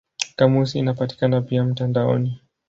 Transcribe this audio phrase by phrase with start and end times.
[0.35, 2.39] Kamusi inapatikana pia mtandaoni.